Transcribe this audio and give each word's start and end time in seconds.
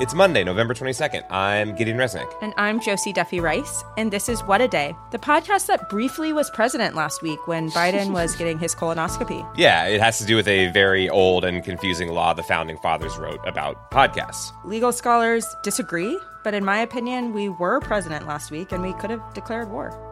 It's 0.00 0.14
Monday, 0.14 0.44
November 0.44 0.74
22nd. 0.74 1.24
I'm 1.28 1.74
Gideon 1.74 1.96
Resnick. 1.96 2.32
And 2.40 2.54
I'm 2.56 2.78
Josie 2.78 3.12
Duffy 3.12 3.40
Rice, 3.40 3.82
and 3.96 4.12
this 4.12 4.28
is 4.28 4.42
What 4.44 4.60
a 4.60 4.68
Day, 4.68 4.94
the 5.10 5.18
podcast 5.18 5.66
that 5.66 5.90
briefly 5.90 6.32
was 6.32 6.50
president 6.50 6.94
last 6.94 7.20
week 7.20 7.48
when 7.48 7.68
Biden 7.72 8.12
was 8.12 8.36
getting 8.36 8.60
his 8.60 8.76
colonoscopy. 8.76 9.44
Yeah, 9.56 9.86
it 9.86 10.00
has 10.00 10.18
to 10.18 10.24
do 10.24 10.36
with 10.36 10.46
a 10.46 10.70
very 10.70 11.08
old 11.08 11.44
and 11.44 11.64
confusing 11.64 12.10
law 12.10 12.32
the 12.32 12.44
founding 12.44 12.78
fathers 12.78 13.18
wrote 13.18 13.40
about 13.44 13.90
podcasts. 13.90 14.52
Legal 14.64 14.92
scholars 14.92 15.44
disagree, 15.64 16.16
but 16.44 16.54
in 16.54 16.64
my 16.64 16.78
opinion, 16.78 17.32
we 17.32 17.48
were 17.48 17.80
president 17.80 18.24
last 18.24 18.52
week 18.52 18.70
and 18.70 18.84
we 18.84 18.92
could 18.92 19.10
have 19.10 19.34
declared 19.34 19.68
war. 19.68 20.07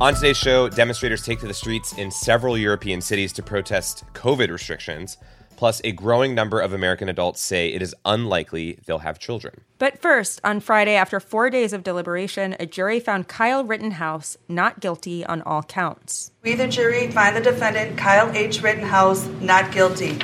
On 0.00 0.14
today's 0.14 0.36
show, 0.36 0.68
demonstrators 0.68 1.24
take 1.24 1.40
to 1.40 1.48
the 1.48 1.52
streets 1.52 1.92
in 1.94 2.12
several 2.12 2.56
European 2.56 3.00
cities 3.00 3.32
to 3.32 3.42
protest 3.42 4.04
COVID 4.12 4.48
restrictions. 4.48 5.16
Plus, 5.56 5.80
a 5.82 5.90
growing 5.90 6.36
number 6.36 6.60
of 6.60 6.72
American 6.72 7.08
adults 7.08 7.40
say 7.40 7.70
it 7.70 7.82
is 7.82 7.96
unlikely 8.04 8.78
they'll 8.86 9.00
have 9.00 9.18
children. 9.18 9.62
But 9.78 10.00
first, 10.00 10.40
on 10.44 10.60
Friday, 10.60 10.94
after 10.94 11.18
four 11.18 11.50
days 11.50 11.72
of 11.72 11.82
deliberation, 11.82 12.54
a 12.60 12.66
jury 12.66 13.00
found 13.00 13.26
Kyle 13.26 13.64
Rittenhouse 13.64 14.36
not 14.46 14.78
guilty 14.78 15.26
on 15.26 15.42
all 15.42 15.64
counts. 15.64 16.30
We, 16.44 16.54
the 16.54 16.68
jury, 16.68 17.10
find 17.10 17.34
the 17.34 17.40
defendant, 17.40 17.98
Kyle 17.98 18.30
H. 18.30 18.62
Rittenhouse, 18.62 19.26
not 19.40 19.72
guilty. 19.72 20.16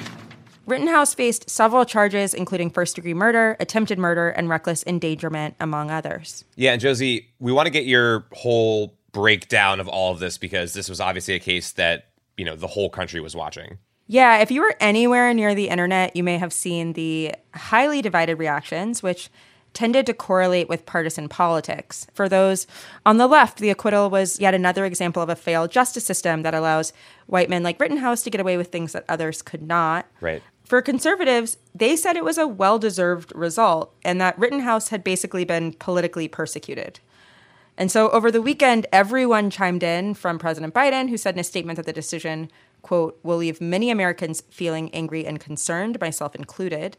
Rittenhouse 0.67 1.15
faced 1.15 1.51
several 1.51 1.85
charges, 1.85 2.33
including 2.33 2.71
first 2.71 2.95
degree 2.95 3.13
murder, 3.13 3.57
attempted 3.59 3.99
murder, 3.99 4.29
and 4.29 4.49
reckless 4.49 4.85
endangerment, 4.87 5.57
among 5.59 5.91
others. 5.91 6.45
Yeah, 6.55 6.71
and 6.71 6.81
Josie, 6.81 7.31
we 7.41 7.51
want 7.51 7.67
to 7.67 7.71
get 7.71 7.87
your 7.87 8.27
whole 8.31 8.95
breakdown 9.15 9.81
of 9.81 9.89
all 9.89 10.13
of 10.13 10.19
this 10.19 10.37
because 10.37 10.75
this 10.75 10.91
was 10.91 11.01
obviously 11.01 11.35
a 11.35 11.39
case 11.39 11.73
that, 11.73 12.09
you 12.37 12.45
know, 12.45 12.57
the 12.57 12.67
whole 12.67 12.91
country 12.91 13.21
was 13.21 13.35
watching. 13.35 13.79
Yeah, 14.07 14.39
if 14.39 14.51
you 14.51 14.61
were 14.61 14.75
anywhere 14.81 15.33
near 15.33 15.55
the 15.55 15.71
internet, 15.71 16.15
you 16.15 16.23
may 16.23 16.37
have 16.37 16.53
seen 16.53 16.93
the 16.93 17.35
highly 17.55 18.03
divided 18.03 18.39
reactions, 18.39 19.03
which 19.03 19.31
tended 19.73 20.05
to 20.07 20.15
correlate 20.15 20.69
with 20.69 20.85
partisan 20.85 21.29
politics. 21.29 22.07
For 22.13 22.29
those 22.29 22.67
on 23.07 23.17
the 23.17 23.27
left, 23.27 23.59
the 23.59 23.71
acquittal 23.71 24.11
was 24.11 24.39
yet 24.39 24.55
another 24.55 24.85
example 24.85 25.23
of 25.23 25.29
a 25.29 25.37
failed 25.37 25.71
justice 25.71 26.05
system 26.05 26.43
that 26.43 26.55
allows 26.55 26.93
white 27.27 27.49
men 27.49 27.63
like 27.63 27.81
Rittenhouse 27.81 28.23
to 28.25 28.31
get 28.31 28.41
away 28.41 28.57
with 28.57 28.69
things 28.69 28.93
that 28.93 29.05
others 29.09 29.43
could 29.43 29.63
not. 29.63 30.07
Right. 30.21 30.43
For 30.65 30.81
conservatives, 30.81 31.59
they 31.75 31.97
said 31.97 32.17
it 32.17 32.25
was 32.25 32.39
a 32.39 32.47
well 32.47 32.79
deserved 32.79 33.33
result 33.35 33.95
and 34.05 34.21
that 34.21 34.39
Rittenhouse 34.39 34.89
had 34.89 35.03
basically 35.03 35.45
been 35.45 35.73
politically 35.73 36.29
persecuted. 36.29 37.01
And 37.77 37.91
so 37.91 38.11
over 38.11 38.31
the 38.31 38.43
weekend, 38.43 38.87
everyone 38.93 39.51
chimed 39.51 39.83
in 39.83 40.15
from 40.15 40.39
President 40.39 40.75
Biden, 40.75 41.09
who 41.09 41.17
said 41.17 41.35
in 41.35 41.41
a 41.41 41.45
statement 41.45 41.77
that 41.77 41.87
the 41.87 41.93
decision, 41.93 42.51
quote, 42.83 43.19
will 43.23 43.37
leave 43.37 43.61
many 43.61 43.91
Americans 43.91 44.43
feeling 44.51 44.95
angry 44.95 45.27
and 45.27 45.41
concerned, 45.41 46.01
myself 46.01 46.35
included. 46.35 46.97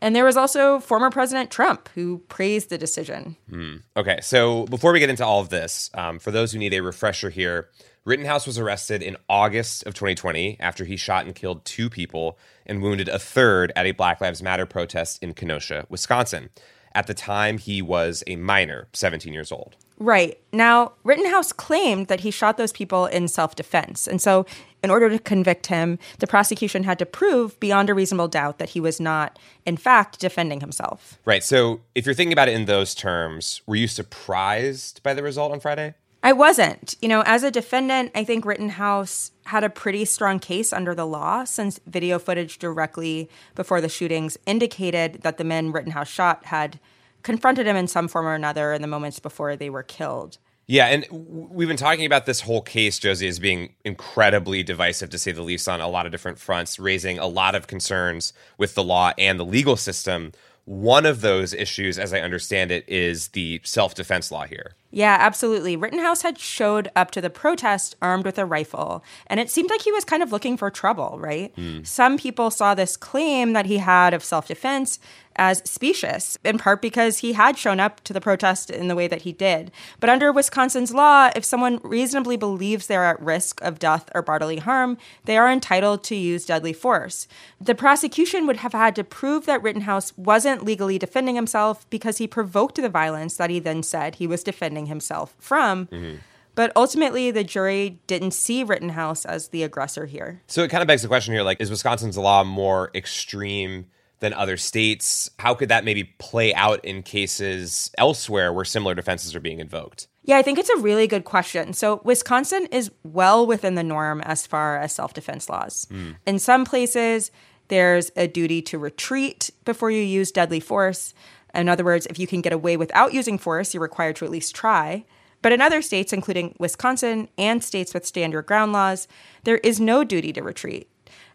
And 0.00 0.14
there 0.14 0.24
was 0.24 0.36
also 0.36 0.80
former 0.80 1.10
President 1.10 1.50
Trump, 1.50 1.88
who 1.94 2.18
praised 2.28 2.68
the 2.68 2.78
decision. 2.78 3.36
Hmm. 3.48 3.76
Okay, 3.96 4.18
so 4.22 4.66
before 4.66 4.92
we 4.92 5.00
get 5.00 5.10
into 5.10 5.24
all 5.24 5.40
of 5.40 5.50
this, 5.50 5.90
um, 5.94 6.18
for 6.18 6.30
those 6.30 6.52
who 6.52 6.58
need 6.58 6.74
a 6.74 6.82
refresher 6.82 7.30
here, 7.30 7.68
Rittenhouse 8.04 8.46
was 8.46 8.58
arrested 8.58 9.02
in 9.02 9.16
August 9.30 9.86
of 9.86 9.94
2020 9.94 10.58
after 10.60 10.84
he 10.84 10.96
shot 10.96 11.24
and 11.24 11.34
killed 11.34 11.64
two 11.64 11.88
people 11.88 12.38
and 12.66 12.82
wounded 12.82 13.08
a 13.08 13.18
third 13.18 13.72
at 13.76 13.86
a 13.86 13.92
Black 13.92 14.20
Lives 14.20 14.42
Matter 14.42 14.66
protest 14.66 15.22
in 15.22 15.32
Kenosha, 15.32 15.86
Wisconsin. 15.88 16.50
At 16.94 17.06
the 17.06 17.14
time, 17.14 17.58
he 17.58 17.82
was 17.82 18.22
a 18.26 18.36
minor, 18.36 18.88
17 18.92 19.32
years 19.32 19.50
old. 19.50 19.76
Right. 19.98 20.40
Now, 20.52 20.92
Rittenhouse 21.04 21.52
claimed 21.52 22.08
that 22.08 22.20
he 22.20 22.30
shot 22.30 22.56
those 22.56 22.72
people 22.72 23.06
in 23.06 23.28
self 23.28 23.54
defense. 23.54 24.06
And 24.06 24.20
so, 24.20 24.44
in 24.82 24.90
order 24.90 25.08
to 25.08 25.18
convict 25.18 25.68
him, 25.68 25.98
the 26.18 26.26
prosecution 26.26 26.82
had 26.82 26.98
to 26.98 27.06
prove 27.06 27.58
beyond 27.58 27.88
a 27.88 27.94
reasonable 27.94 28.28
doubt 28.28 28.58
that 28.58 28.70
he 28.70 28.80
was 28.80 29.00
not, 29.00 29.38
in 29.64 29.76
fact, 29.76 30.20
defending 30.20 30.60
himself. 30.60 31.18
Right. 31.24 31.42
So, 31.44 31.80
if 31.94 32.06
you're 32.06 32.14
thinking 32.14 32.32
about 32.32 32.48
it 32.48 32.54
in 32.54 32.64
those 32.64 32.94
terms, 32.94 33.62
were 33.66 33.76
you 33.76 33.86
surprised 33.86 35.02
by 35.02 35.14
the 35.14 35.22
result 35.22 35.52
on 35.52 35.60
Friday? 35.60 35.94
I 36.24 36.32
wasn't. 36.32 36.96
You 37.02 37.08
know, 37.08 37.22
as 37.26 37.42
a 37.42 37.50
defendant, 37.50 38.10
I 38.14 38.24
think 38.24 38.46
Rittenhouse 38.46 39.30
had 39.44 39.62
a 39.62 39.68
pretty 39.68 40.06
strong 40.06 40.38
case 40.38 40.72
under 40.72 40.94
the 40.94 41.06
law 41.06 41.44
since 41.44 41.78
video 41.86 42.18
footage 42.18 42.58
directly 42.58 43.28
before 43.54 43.82
the 43.82 43.90
shootings 43.90 44.38
indicated 44.46 45.20
that 45.20 45.36
the 45.36 45.44
men 45.44 45.70
Rittenhouse 45.70 46.08
shot 46.08 46.46
had 46.46 46.80
confronted 47.22 47.66
him 47.66 47.76
in 47.76 47.86
some 47.88 48.08
form 48.08 48.26
or 48.26 48.32
another 48.32 48.72
in 48.72 48.80
the 48.80 48.88
moments 48.88 49.20
before 49.20 49.54
they 49.54 49.68
were 49.68 49.82
killed. 49.82 50.38
Yeah, 50.66 50.86
and 50.86 51.06
we've 51.10 51.68
been 51.68 51.76
talking 51.76 52.06
about 52.06 52.24
this 52.24 52.40
whole 52.40 52.62
case, 52.62 52.98
Josie, 52.98 53.28
as 53.28 53.38
being 53.38 53.74
incredibly 53.84 54.62
divisive, 54.62 55.10
to 55.10 55.18
say 55.18 55.30
the 55.30 55.42
least, 55.42 55.68
on 55.68 55.82
a 55.82 55.88
lot 55.88 56.06
of 56.06 56.12
different 56.12 56.38
fronts, 56.38 56.78
raising 56.78 57.18
a 57.18 57.26
lot 57.26 57.54
of 57.54 57.66
concerns 57.66 58.32
with 58.56 58.74
the 58.74 58.82
law 58.82 59.12
and 59.18 59.38
the 59.38 59.44
legal 59.44 59.76
system. 59.76 60.32
One 60.64 61.04
of 61.04 61.20
those 61.20 61.52
issues, 61.52 61.98
as 61.98 62.14
I 62.14 62.20
understand 62.20 62.70
it, 62.70 62.88
is 62.88 63.28
the 63.28 63.60
self 63.62 63.94
defense 63.94 64.32
law 64.32 64.46
here. 64.46 64.72
Yeah, 64.94 65.16
absolutely. 65.18 65.76
Rittenhouse 65.76 66.22
had 66.22 66.38
showed 66.38 66.88
up 66.94 67.10
to 67.10 67.20
the 67.20 67.28
protest 67.28 67.96
armed 68.00 68.24
with 68.24 68.38
a 68.38 68.46
rifle, 68.46 69.02
and 69.26 69.40
it 69.40 69.50
seemed 69.50 69.68
like 69.68 69.82
he 69.82 69.90
was 69.90 70.04
kind 70.04 70.22
of 70.22 70.30
looking 70.30 70.56
for 70.56 70.70
trouble, 70.70 71.16
right? 71.18 71.54
Mm. 71.56 71.84
Some 71.84 72.16
people 72.16 72.48
saw 72.52 72.76
this 72.76 72.96
claim 72.96 73.54
that 73.54 73.66
he 73.66 73.78
had 73.78 74.14
of 74.14 74.22
self 74.22 74.46
defense 74.46 75.00
as 75.36 75.62
specious, 75.64 76.38
in 76.44 76.58
part 76.58 76.80
because 76.80 77.18
he 77.18 77.32
had 77.32 77.58
shown 77.58 77.80
up 77.80 78.02
to 78.04 78.12
the 78.12 78.20
protest 78.20 78.70
in 78.70 78.88
the 78.88 78.94
way 78.94 79.08
that 79.08 79.22
he 79.22 79.32
did. 79.32 79.70
But 80.00 80.10
under 80.10 80.32
Wisconsin's 80.32 80.94
law, 80.94 81.30
if 81.34 81.44
someone 81.44 81.80
reasonably 81.82 82.36
believes 82.36 82.86
they're 82.86 83.04
at 83.04 83.20
risk 83.20 83.60
of 83.62 83.78
death 83.78 84.08
or 84.14 84.22
bodily 84.22 84.58
harm, 84.58 84.96
they 85.24 85.36
are 85.36 85.50
entitled 85.50 86.04
to 86.04 86.14
use 86.14 86.46
deadly 86.46 86.72
force. 86.72 87.26
The 87.60 87.74
prosecution 87.74 88.46
would 88.46 88.58
have 88.58 88.72
had 88.72 88.94
to 88.96 89.04
prove 89.04 89.46
that 89.46 89.62
Rittenhouse 89.62 90.16
wasn't 90.16 90.64
legally 90.64 90.98
defending 90.98 91.34
himself 91.34 91.88
because 91.90 92.18
he 92.18 92.26
provoked 92.26 92.76
the 92.76 92.88
violence 92.88 93.36
that 93.36 93.50
he 93.50 93.58
then 93.58 93.82
said 93.82 94.16
he 94.16 94.26
was 94.26 94.44
defending 94.44 94.83
himself 94.86 95.34
from. 95.38 95.86
Mm-hmm. 95.86 96.16
But 96.54 96.72
ultimately, 96.76 97.30
the 97.30 97.44
jury 97.44 98.00
didn't 98.06 98.30
see 98.30 98.62
Rittenhouse 98.62 99.24
as 99.24 99.48
the 99.48 99.64
aggressor 99.64 100.06
here. 100.06 100.42
So 100.46 100.62
it 100.62 100.70
kind 100.70 100.82
of 100.82 100.86
begs 100.86 101.02
the 101.02 101.08
question 101.08 101.34
here 101.34 101.42
like, 101.42 101.60
is 101.60 101.70
Wisconsin's 101.70 102.16
law 102.16 102.44
more 102.44 102.90
extreme 102.94 103.86
than 104.20 104.32
other 104.32 104.56
states. 104.56 105.30
How 105.38 105.54
could 105.54 105.68
that 105.68 105.84
maybe 105.84 106.04
play 106.18 106.54
out 106.54 106.84
in 106.84 107.02
cases 107.02 107.90
elsewhere 107.98 108.52
where 108.52 108.64
similar 108.64 108.94
defenses 108.94 109.34
are 109.34 109.40
being 109.40 109.58
invoked? 109.58 110.06
Yeah, 110.22 110.38
I 110.38 110.42
think 110.42 110.58
it's 110.58 110.70
a 110.70 110.78
really 110.78 111.06
good 111.06 111.24
question. 111.24 111.74
So, 111.74 112.00
Wisconsin 112.04 112.66
is 112.70 112.90
well 113.02 113.46
within 113.46 113.74
the 113.74 113.82
norm 113.82 114.22
as 114.22 114.46
far 114.46 114.78
as 114.78 114.94
self 114.94 115.12
defense 115.12 115.50
laws. 115.50 115.86
Mm. 115.90 116.16
In 116.26 116.38
some 116.38 116.64
places, 116.64 117.30
there's 117.68 118.10
a 118.16 118.26
duty 118.26 118.62
to 118.62 118.78
retreat 118.78 119.50
before 119.64 119.90
you 119.90 120.00
use 120.00 120.30
deadly 120.30 120.60
force. 120.60 121.12
In 121.54 121.68
other 121.68 121.84
words, 121.84 122.06
if 122.06 122.18
you 122.18 122.26
can 122.26 122.40
get 122.40 122.52
away 122.52 122.76
without 122.76 123.14
using 123.14 123.38
force, 123.38 123.74
you're 123.74 123.82
required 123.82 124.16
to 124.16 124.24
at 124.24 124.30
least 124.30 124.54
try. 124.54 125.04
But 125.42 125.52
in 125.52 125.60
other 125.60 125.82
states, 125.82 126.12
including 126.12 126.54
Wisconsin 126.58 127.28
and 127.36 127.62
states 127.62 127.92
with 127.92 128.06
stand 128.06 128.32
your 128.32 128.42
ground 128.42 128.72
laws, 128.72 129.06
there 129.44 129.58
is 129.58 129.78
no 129.78 130.02
duty 130.02 130.32
to 130.32 130.42
retreat. 130.42 130.88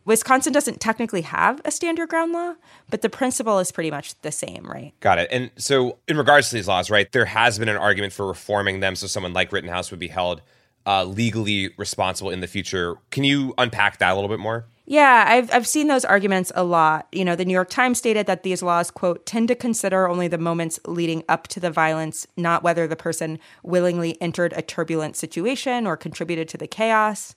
Wisconsin 0.06 0.52
doesn't 0.52 0.80
technically 0.82 1.22
have 1.22 1.62
a 1.66 1.72
stand 1.72 2.00
your 2.00 2.08
ground 2.08 2.32
law, 2.32 2.56
but 2.90 3.04
the 3.04 3.10
principle 3.10 3.60
is 3.60 3.72
pretty 3.72 3.92
much 3.92 4.20
the 4.22 4.32
same, 4.32 4.64
right? 4.66 4.94
Got 5.02 5.20
it. 5.20 5.30
And 5.32 5.52
so, 5.58 6.00
in 6.08 6.18
regards 6.18 6.50
to 6.50 6.56
these 6.56 6.68
laws, 6.68 6.90
right, 6.90 7.12
there 7.12 7.26
has 7.26 7.60
been 7.60 7.70
an 7.70 7.78
argument 7.78 8.14
for 8.14 8.26
reforming 8.26 8.80
them 8.80 8.96
so 8.96 9.06
someone 9.06 9.34
like 9.34 9.52
Rittenhouse 9.52 9.92
would 9.92 10.00
be 10.00 10.08
held 10.08 10.42
uh, 10.90 11.04
legally 11.04 11.70
responsible 11.78 12.32
in 12.32 12.40
the 12.40 12.48
future. 12.48 12.96
Can 13.12 13.24
you 13.24 13.54
unpack 13.60 14.00
that 14.00 14.12
a 14.12 14.16
little 14.16 14.28
bit 14.28 14.40
more? 14.40 14.66
Yeah, 14.88 15.26
I've, 15.28 15.54
I've 15.54 15.68
seen 15.68 15.88
those 15.88 16.04
arguments 16.04 16.52
a 16.56 16.64
lot. 16.64 17.08
You 17.12 17.24
know, 17.24 17.36
the 17.36 17.46
New 17.46 17.54
York 17.54 17.70
Times 17.70 18.00
stated 18.00 18.26
that 18.26 18.42
these 18.42 18.64
laws, 18.64 18.90
quote, 18.90 19.24
tend 19.28 19.50
to 19.50 19.56
consider 19.56 20.10
only 20.10 20.28
the 20.28 20.40
moments 20.40 20.80
leading 20.88 21.24
up 21.30 21.48
to 21.50 21.60
the 21.60 21.70
violence, 21.70 22.26
not 22.36 22.64
whether 22.64 22.88
the 22.88 22.96
person 22.96 23.38
willingly 23.62 24.20
entered 24.20 24.52
a 24.54 24.64
turbulent 24.64 25.16
situation 25.16 25.86
or 25.86 25.96
contributed 25.96 26.50
to 26.50 26.58
the 26.58 26.66
chaos. 26.66 27.36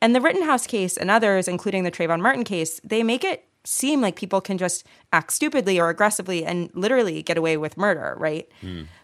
And 0.00 0.14
the 0.14 0.20
Rittenhouse 0.20 0.68
case 0.68 0.96
and 0.96 1.10
others, 1.10 1.48
including 1.48 1.82
the 1.82 1.90
Trayvon 1.90 2.20
Martin 2.20 2.44
case, 2.44 2.80
they 2.84 3.02
make 3.02 3.24
it 3.24 3.44
seem 3.64 4.00
like 4.00 4.14
people 4.14 4.40
can 4.40 4.56
just 4.56 4.86
act 5.12 5.32
stupidly 5.32 5.80
or 5.80 5.88
aggressively 5.88 6.44
and 6.44 6.70
literally 6.74 7.24
get 7.24 7.36
away 7.36 7.56
with 7.56 7.76
murder, 7.76 8.14
right? 8.18 8.48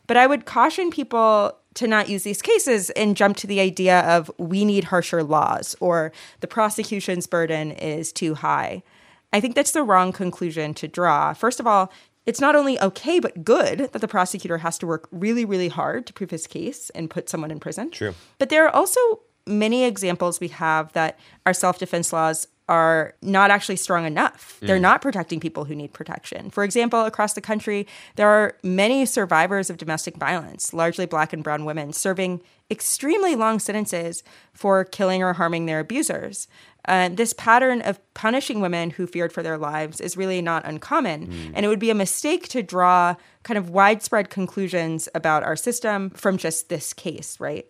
But 0.07 0.17
I 0.17 0.29
would 0.29 0.45
caution 0.45 0.91
people 0.91 1.57
to 1.75 1.87
not 1.87 2.08
use 2.08 2.22
these 2.22 2.43
cases 2.43 2.90
and 2.90 3.17
jump 3.17 3.37
to 3.38 3.46
the 3.46 3.61
idea 3.61 4.00
of 4.00 4.31
we 4.38 4.64
need 4.64 4.84
harsher 4.84 5.22
laws 5.22 5.76
or 5.81 6.12
the 6.40 6.46
prosecution's 6.46 7.26
burden 7.26 7.70
is 7.72 8.12
too 8.12 8.34
high. 8.34 8.82
I 9.32 9.40
think 9.40 9.55
that's 9.55 9.72
the 9.72 9.82
wrong 9.82 10.12
conclusion 10.12 10.75
to 10.75 10.88
draw. 10.88 11.32
First 11.32 11.61
of 11.61 11.67
all, 11.67 11.93
it's 12.26 12.40
not 12.40 12.55
only 12.55 12.81
okay 12.81 13.20
but 13.20 13.44
good 13.44 13.90
that 13.93 14.00
the 14.00 14.08
prosecutor 14.08 14.58
has 14.58 14.78
to 14.78 14.87
work 14.87 15.08
really, 15.11 15.44
really 15.44 15.69
hard 15.69 16.06
to 16.06 16.12
prove 16.12 16.31
his 16.31 16.46
case 16.46 16.90
and 16.90 17.08
put 17.08 17.28
someone 17.28 17.50
in 17.50 17.61
prison. 17.61 17.90
True. 17.90 18.14
But 18.38 18.49
there 18.49 18.67
are 18.67 18.75
also 18.75 19.00
many 19.50 19.85
examples 19.85 20.41
we 20.41 20.49
have 20.49 20.93
that 20.93 21.19
our 21.44 21.52
self 21.52 21.79
defense 21.79 22.12
laws 22.12 22.47
are 22.70 23.14
not 23.20 23.50
actually 23.50 23.75
strong 23.75 24.06
enough. 24.06 24.56
They're 24.62 24.79
not 24.79 25.02
protecting 25.02 25.41
people 25.41 25.64
who 25.64 25.75
need 25.75 25.93
protection. 25.93 26.50
For 26.50 26.62
example, 26.62 27.05
across 27.05 27.32
the 27.32 27.41
country, 27.41 27.85
there 28.14 28.29
are 28.29 28.56
many 28.62 29.05
survivors 29.06 29.70
of 29.70 29.76
domestic 29.76 30.17
violence, 30.17 30.73
largely 30.73 31.05
black 31.05 31.32
and 31.32 31.43
brown 31.43 31.64
women, 31.64 31.93
serving 31.93 32.41
extremely 32.70 33.35
long 33.35 33.58
sentences 33.58 34.23
for 34.52 34.85
killing 34.85 35.20
or 35.20 35.32
harming 35.32 35.67
their 35.67 35.81
abusers. 35.81 36.46
Uh, 36.87 37.08
this 37.08 37.32
pattern 37.32 37.82
of 37.82 37.99
punishing 38.14 38.61
women 38.61 38.91
who 38.91 39.06
feared 39.06 39.32
for 39.32 39.43
their 39.43 39.58
lives 39.58 40.00
is 40.00 40.17
really 40.17 40.41
not 40.41 40.64
uncommon. 40.64 41.50
And 41.55 41.67
it 41.67 41.69
would 41.69 41.81
be 41.81 41.91
a 41.91 41.94
mistake 41.94 42.49
to 42.50 42.62
draw 42.62 43.17
kind 43.43 43.58
of 43.58 43.70
widespread 43.70 44.31
conclusions 44.31 45.08
about 45.12 45.43
our 45.43 45.56
system 45.56 46.11
from 46.11 46.38
just 46.38 46.69
this 46.69 46.93
case, 46.93 47.41
right? 47.41 47.67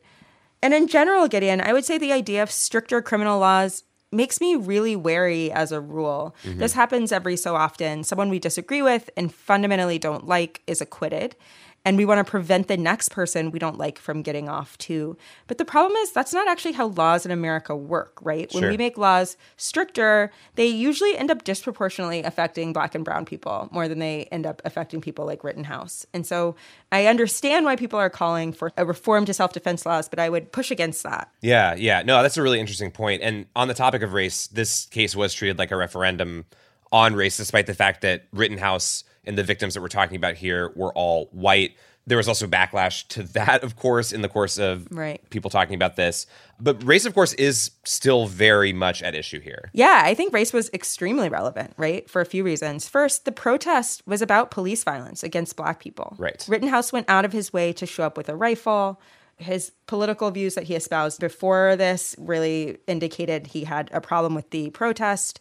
And 0.62 0.74
in 0.74 0.88
general, 0.88 1.28
Gideon, 1.28 1.60
I 1.60 1.72
would 1.72 1.84
say 1.84 1.98
the 1.98 2.12
idea 2.12 2.42
of 2.42 2.50
stricter 2.50 3.00
criminal 3.00 3.38
laws 3.38 3.82
makes 4.12 4.40
me 4.40 4.56
really 4.56 4.96
wary 4.96 5.52
as 5.52 5.72
a 5.72 5.80
rule. 5.80 6.34
This 6.42 6.72
mm-hmm. 6.72 6.80
happens 6.80 7.12
every 7.12 7.36
so 7.36 7.54
often. 7.54 8.02
Someone 8.02 8.28
we 8.28 8.38
disagree 8.38 8.82
with 8.82 9.08
and 9.16 9.32
fundamentally 9.32 9.98
don't 9.98 10.26
like 10.26 10.62
is 10.66 10.80
acquitted. 10.80 11.36
And 11.84 11.96
we 11.96 12.04
want 12.04 12.24
to 12.24 12.30
prevent 12.30 12.68
the 12.68 12.76
next 12.76 13.08
person 13.10 13.50
we 13.50 13.58
don't 13.58 13.78
like 13.78 13.98
from 13.98 14.20
getting 14.20 14.50
off 14.50 14.76
too. 14.76 15.16
But 15.46 15.56
the 15.56 15.64
problem 15.64 15.96
is 15.96 16.12
that's 16.12 16.34
not 16.34 16.46
actually 16.46 16.72
how 16.72 16.88
laws 16.88 17.24
in 17.24 17.32
America 17.32 17.74
work, 17.74 18.18
right? 18.20 18.52
When 18.52 18.62
Sure. 18.62 18.70
we 18.70 18.76
make 18.76 18.98
laws 18.98 19.38
stricter, 19.56 20.30
they 20.56 20.66
usually 20.66 21.16
end 21.16 21.30
up 21.30 21.42
disproportionately 21.44 22.22
affecting 22.22 22.74
black 22.74 22.94
and 22.94 23.02
brown 23.02 23.24
people 23.24 23.68
more 23.72 23.88
than 23.88 23.98
they 23.98 24.24
end 24.30 24.44
up 24.44 24.60
affecting 24.66 25.00
people 25.00 25.24
like 25.24 25.42
Rittenhouse. 25.42 26.04
And 26.12 26.26
so 26.26 26.54
I 26.92 27.06
understand 27.06 27.64
why 27.64 27.76
people 27.76 27.98
are 27.98 28.10
calling 28.10 28.52
for 28.52 28.72
a 28.76 28.84
reform 28.84 29.24
to 29.24 29.32
self 29.32 29.54
defense 29.54 29.86
laws, 29.86 30.06
but 30.08 30.18
I 30.18 30.28
would 30.28 30.52
push 30.52 30.70
against 30.70 31.02
that. 31.04 31.30
Yeah, 31.40 31.74
yeah. 31.76 32.02
No, 32.02 32.20
that's 32.22 32.36
a 32.36 32.42
really 32.42 32.60
interesting 32.60 32.90
point. 32.90 33.22
And 33.22 33.46
on 33.56 33.68
the 33.68 33.74
topic 33.74 34.02
of 34.02 34.12
race, 34.12 34.48
this 34.48 34.84
case 34.86 35.16
was 35.16 35.32
treated 35.32 35.58
like 35.58 35.70
a 35.70 35.76
referendum 35.76 36.44
on 36.92 37.14
race, 37.14 37.36
despite 37.38 37.66
the 37.66 37.74
fact 37.74 38.02
that 38.02 38.26
Rittenhouse 38.32 39.04
and 39.24 39.36
the 39.36 39.44
victims 39.44 39.74
that 39.74 39.80
we're 39.80 39.88
talking 39.88 40.16
about 40.16 40.34
here 40.36 40.72
were 40.76 40.92
all 40.94 41.28
white. 41.32 41.76
There 42.06 42.16
was 42.16 42.26
also 42.28 42.46
backlash 42.46 43.06
to 43.08 43.22
that, 43.34 43.62
of 43.62 43.76
course, 43.76 44.10
in 44.10 44.22
the 44.22 44.28
course 44.28 44.58
of 44.58 44.88
Right. 44.90 45.20
people 45.30 45.50
talking 45.50 45.74
about 45.74 45.96
this. 45.96 46.26
But 46.58 46.82
race, 46.82 47.04
of 47.04 47.14
course, 47.14 47.34
is 47.34 47.72
still 47.84 48.26
very 48.26 48.72
much 48.72 49.02
at 49.02 49.14
issue 49.14 49.38
here. 49.38 49.70
Yeah, 49.74 50.00
I 50.04 50.14
think 50.14 50.32
race 50.32 50.52
was 50.52 50.70
extremely 50.72 51.28
relevant, 51.28 51.74
right? 51.76 52.08
For 52.08 52.20
a 52.20 52.26
few 52.26 52.42
reasons. 52.42 52.88
First, 52.88 53.26
the 53.26 53.32
protest 53.32 54.02
was 54.06 54.22
about 54.22 54.50
police 54.50 54.82
violence 54.82 55.22
against 55.22 55.56
black 55.56 55.78
people. 55.78 56.16
Right. 56.18 56.44
Rittenhouse 56.48 56.92
went 56.92 57.08
out 57.08 57.24
of 57.26 57.32
his 57.32 57.52
way 57.52 57.72
to 57.74 57.86
show 57.86 58.04
up 58.04 58.16
with 58.16 58.28
a 58.30 58.34
rifle. 58.36 59.00
His 59.36 59.72
political 59.86 60.30
views 60.30 60.54
that 60.54 60.64
he 60.64 60.74
espoused 60.74 61.20
before 61.20 61.76
this 61.76 62.16
really 62.18 62.78
indicated 62.86 63.48
he 63.48 63.64
had 63.64 63.90
a 63.92 64.00
problem 64.00 64.34
with 64.34 64.50
the 64.50 64.70
protest. 64.70 65.38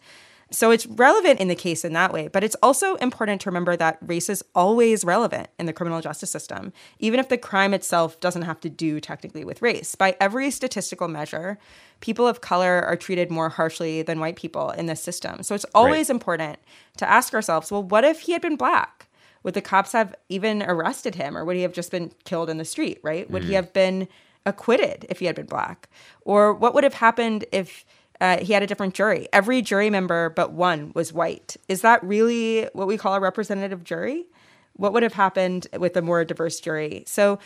So 0.51 0.71
it's 0.71 0.87
relevant 0.87 1.39
in 1.39 1.47
the 1.47 1.55
case 1.55 1.85
in 1.85 1.93
that 1.93 2.11
way, 2.11 2.27
but 2.27 2.43
it's 2.43 2.55
also 2.63 2.95
important 2.95 3.41
to 3.41 3.49
remember 3.49 3.75
that 3.77 3.99
race 4.01 4.29
is 4.29 4.43
always 4.55 5.05
relevant 5.05 5.49
in 5.59 5.67
the 5.67 5.73
criminal 5.73 6.01
justice 6.01 6.31
system, 6.31 6.73
even 6.97 7.19
if 7.19 7.29
the 7.29 7.37
crime 7.37 7.73
itself 7.73 8.19
doesn't 8.19 8.41
have 8.41 8.59
to 8.61 8.69
do 8.69 8.99
technically 8.99 9.43
with 9.43 9.61
race. 9.61 9.93
By 9.95 10.15
every 10.19 10.49
statistical 10.49 11.07
measure, 11.07 11.59
people 11.99 12.27
of 12.27 12.41
color 12.41 12.81
are 12.81 12.95
treated 12.95 13.29
more 13.29 13.49
harshly 13.49 14.01
than 14.01 14.19
white 14.19 14.37
people 14.37 14.71
in 14.71 14.87
this 14.87 15.03
system. 15.03 15.43
So 15.43 15.53
it's 15.53 15.65
always 15.75 16.09
important 16.09 16.59
to 16.97 17.09
ask 17.09 17.33
ourselves, 17.33 17.71
well, 17.71 17.83
what 17.83 18.03
if 18.03 18.21
he 18.21 18.31
had 18.31 18.41
been 18.41 18.55
black? 18.55 19.07
Would 19.43 19.53
the 19.53 19.61
cops 19.61 19.93
have 19.93 20.15
even 20.27 20.63
arrested 20.63 21.15
him 21.15 21.37
or 21.37 21.45
would 21.45 21.55
he 21.55 21.61
have 21.61 21.73
just 21.73 21.91
been 21.91 22.11
killed 22.25 22.49
in 22.49 22.57
the 22.57 22.65
street, 22.65 22.99
right? 23.03 23.29
Would 23.29 23.43
he 23.43 23.49
mm-hmm. 23.49 23.55
have 23.55 23.73
been 23.73 24.07
acquitted 24.45 25.05
if 25.09 25.19
he 25.19 25.25
had 25.25 25.35
been 25.35 25.45
black? 25.45 25.87
Or 26.21 26.53
what 26.53 26.73
would 26.73 26.83
have 26.83 26.95
happened 26.95 27.45
if 27.51 27.85
uh, 28.21 28.37
he 28.39 28.53
had 28.53 28.63
a 28.63 28.67
different 28.67 28.93
jury? 28.93 29.27
Every 29.33 29.61
jury 29.61 29.89
member 29.89 30.29
but 30.29 30.51
one 30.51 30.91
was 30.95 31.13
white. 31.13 31.57
Is 31.67 31.81
that 31.81 32.03
really 32.03 32.67
what 32.73 32.87
we 32.87 32.97
call 32.97 33.15
a 33.15 33.19
representative 33.19 33.83
jury? 33.83 34.25
What 34.73 34.93
would 34.93 35.03
have 35.03 35.13
happened 35.13 35.67
with 35.77 35.95
a 35.97 36.01
more 36.01 36.23
diverse 36.23 36.59
jury? 36.59 37.03
So 37.05 37.39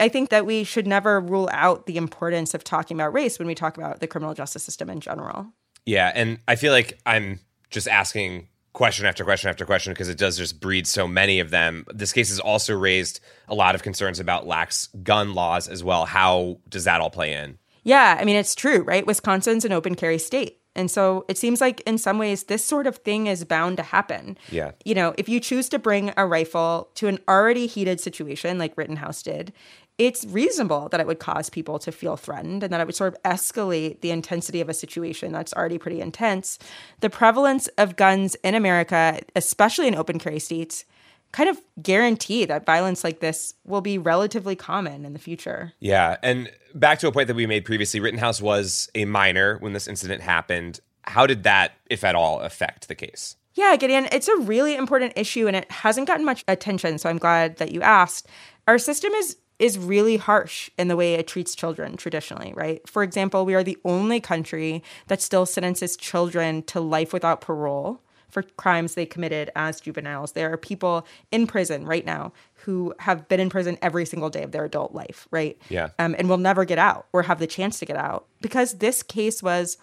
I 0.00 0.08
think 0.08 0.30
that 0.30 0.46
we 0.46 0.64
should 0.64 0.86
never 0.86 1.20
rule 1.20 1.48
out 1.52 1.86
the 1.86 1.96
importance 1.96 2.54
of 2.54 2.64
talking 2.64 2.96
about 2.96 3.12
race 3.12 3.38
when 3.38 3.48
we 3.48 3.54
talk 3.54 3.76
about 3.76 4.00
the 4.00 4.06
criminal 4.06 4.34
justice 4.34 4.62
system 4.62 4.88
in 4.88 5.00
general. 5.00 5.46
Yeah, 5.84 6.12
and 6.14 6.38
I 6.46 6.56
feel 6.56 6.72
like 6.72 6.98
I'm 7.04 7.40
just 7.70 7.88
asking 7.88 8.48
question 8.74 9.06
after 9.06 9.24
question 9.24 9.50
after 9.50 9.64
question 9.64 9.92
because 9.92 10.08
it 10.08 10.18
does 10.18 10.38
just 10.38 10.60
breed 10.60 10.86
so 10.86 11.08
many 11.08 11.40
of 11.40 11.50
them. 11.50 11.84
This 11.92 12.12
case 12.12 12.28
has 12.28 12.38
also 12.38 12.78
raised 12.78 13.20
a 13.48 13.54
lot 13.54 13.74
of 13.74 13.82
concerns 13.82 14.20
about 14.20 14.46
lax 14.46 14.88
gun 15.02 15.34
laws 15.34 15.66
as 15.66 15.82
well. 15.82 16.04
How 16.04 16.58
does 16.68 16.84
that 16.84 17.00
all 17.00 17.10
play 17.10 17.32
in? 17.32 17.58
Yeah, 17.88 18.18
I 18.20 18.24
mean, 18.24 18.36
it's 18.36 18.54
true, 18.54 18.82
right? 18.82 19.06
Wisconsin's 19.06 19.64
an 19.64 19.72
open 19.72 19.94
carry 19.94 20.18
state. 20.18 20.58
And 20.74 20.90
so 20.90 21.24
it 21.26 21.38
seems 21.38 21.60
like 21.60 21.80
in 21.80 21.96
some 21.96 22.18
ways 22.18 22.44
this 22.44 22.62
sort 22.62 22.86
of 22.86 22.98
thing 22.98 23.26
is 23.26 23.44
bound 23.44 23.78
to 23.78 23.82
happen. 23.82 24.36
Yeah. 24.50 24.72
You 24.84 24.94
know, 24.94 25.14
if 25.16 25.26
you 25.26 25.40
choose 25.40 25.70
to 25.70 25.78
bring 25.78 26.12
a 26.16 26.26
rifle 26.26 26.90
to 26.96 27.08
an 27.08 27.18
already 27.26 27.66
heated 27.66 27.98
situation 27.98 28.58
like 28.58 28.76
Rittenhouse 28.76 29.22
did, 29.22 29.54
it's 29.96 30.26
reasonable 30.26 30.90
that 30.90 31.00
it 31.00 31.06
would 31.06 31.18
cause 31.18 31.48
people 31.48 31.78
to 31.80 31.90
feel 31.90 32.16
threatened 32.16 32.62
and 32.62 32.72
that 32.72 32.80
it 32.80 32.86
would 32.86 32.94
sort 32.94 33.14
of 33.14 33.22
escalate 33.24 34.02
the 34.02 34.10
intensity 34.10 34.60
of 34.60 34.68
a 34.68 34.74
situation 34.74 35.32
that's 35.32 35.54
already 35.54 35.78
pretty 35.78 36.02
intense. 36.02 36.58
The 37.00 37.10
prevalence 37.10 37.68
of 37.78 37.96
guns 37.96 38.36
in 38.44 38.54
America, 38.54 39.18
especially 39.34 39.88
in 39.88 39.96
open 39.96 40.18
carry 40.18 40.38
states, 40.38 40.84
kind 41.32 41.48
of 41.48 41.60
guarantee 41.82 42.44
that 42.44 42.64
violence 42.64 43.04
like 43.04 43.20
this 43.20 43.54
will 43.64 43.80
be 43.80 43.98
relatively 43.98 44.56
common 44.56 45.04
in 45.04 45.12
the 45.12 45.18
future. 45.18 45.72
Yeah, 45.80 46.16
and 46.22 46.50
back 46.74 46.98
to 47.00 47.08
a 47.08 47.12
point 47.12 47.28
that 47.28 47.34
we 47.34 47.46
made 47.46 47.64
previously, 47.64 48.00
Rittenhouse 48.00 48.40
was 48.40 48.88
a 48.94 49.04
minor 49.04 49.58
when 49.58 49.72
this 49.72 49.86
incident 49.88 50.22
happened. 50.22 50.80
How 51.02 51.26
did 51.26 51.42
that, 51.44 51.72
if 51.90 52.04
at 52.04 52.14
all, 52.14 52.40
affect 52.40 52.88
the 52.88 52.94
case? 52.94 53.36
Yeah, 53.54 53.74
Gideon, 53.76 54.08
it's 54.12 54.28
a 54.28 54.36
really 54.38 54.76
important 54.76 55.14
issue 55.16 55.48
and 55.48 55.56
it 55.56 55.70
hasn't 55.70 56.06
gotten 56.06 56.24
much 56.24 56.44
attention, 56.46 56.98
so 56.98 57.10
I'm 57.10 57.18
glad 57.18 57.56
that 57.56 57.72
you 57.72 57.82
asked. 57.82 58.28
Our 58.66 58.78
system 58.78 59.12
is 59.14 59.36
is 59.58 59.76
really 59.76 60.16
harsh 60.16 60.70
in 60.78 60.86
the 60.86 60.94
way 60.94 61.14
it 61.14 61.26
treats 61.26 61.56
children 61.56 61.96
traditionally, 61.96 62.52
right? 62.54 62.88
For 62.88 63.02
example, 63.02 63.44
we 63.44 63.54
are 63.54 63.64
the 63.64 63.76
only 63.84 64.20
country 64.20 64.84
that 65.08 65.20
still 65.20 65.46
sentences 65.46 65.96
children 65.96 66.62
to 66.62 66.80
life 66.80 67.12
without 67.12 67.40
parole 67.40 68.00
for 68.28 68.42
crimes 68.42 68.94
they 68.94 69.06
committed 69.06 69.50
as 69.56 69.80
juveniles. 69.80 70.32
There 70.32 70.52
are 70.52 70.56
people 70.56 71.06
in 71.30 71.46
prison 71.46 71.86
right 71.86 72.04
now 72.04 72.32
who 72.54 72.94
have 72.98 73.28
been 73.28 73.40
in 73.40 73.50
prison 73.50 73.78
every 73.80 74.04
single 74.04 74.30
day 74.30 74.42
of 74.42 74.52
their 74.52 74.64
adult 74.64 74.94
life, 74.94 75.26
right? 75.30 75.58
Yeah. 75.68 75.90
Um, 75.98 76.14
and 76.18 76.28
will 76.28 76.36
never 76.38 76.64
get 76.64 76.78
out 76.78 77.06
or 77.12 77.22
have 77.22 77.38
the 77.38 77.46
chance 77.46 77.78
to 77.78 77.86
get 77.86 77.96
out 77.96 78.26
because 78.40 78.74
this 78.74 79.02
case 79.02 79.42
was 79.42 79.78